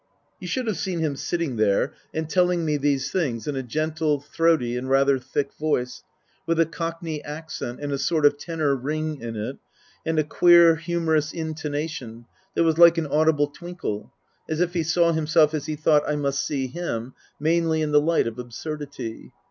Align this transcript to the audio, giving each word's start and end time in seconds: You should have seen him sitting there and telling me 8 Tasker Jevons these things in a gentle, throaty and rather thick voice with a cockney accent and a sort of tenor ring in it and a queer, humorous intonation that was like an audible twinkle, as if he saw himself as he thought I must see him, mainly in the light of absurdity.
You 0.39 0.47
should 0.47 0.65
have 0.65 0.77
seen 0.77 0.97
him 0.97 1.15
sitting 1.15 1.57
there 1.57 1.93
and 2.11 2.27
telling 2.27 2.65
me 2.65 2.73
8 2.73 2.77
Tasker 2.77 2.81
Jevons 2.81 2.91
these 2.91 3.11
things 3.11 3.47
in 3.47 3.55
a 3.55 3.61
gentle, 3.61 4.19
throaty 4.19 4.75
and 4.75 4.89
rather 4.89 5.19
thick 5.19 5.53
voice 5.53 6.01
with 6.47 6.59
a 6.59 6.65
cockney 6.65 7.23
accent 7.23 7.79
and 7.79 7.91
a 7.93 7.99
sort 7.99 8.25
of 8.25 8.35
tenor 8.39 8.75
ring 8.75 9.21
in 9.21 9.35
it 9.35 9.57
and 10.03 10.17
a 10.17 10.23
queer, 10.23 10.77
humorous 10.77 11.31
intonation 11.33 12.25
that 12.55 12.63
was 12.63 12.79
like 12.79 12.97
an 12.97 13.05
audible 13.05 13.45
twinkle, 13.49 14.11
as 14.49 14.59
if 14.59 14.73
he 14.73 14.81
saw 14.81 15.11
himself 15.11 15.53
as 15.53 15.67
he 15.67 15.75
thought 15.75 16.09
I 16.09 16.15
must 16.15 16.43
see 16.43 16.65
him, 16.65 17.13
mainly 17.39 17.83
in 17.83 17.91
the 17.91 18.01
light 18.01 18.25
of 18.25 18.39
absurdity. 18.39 19.31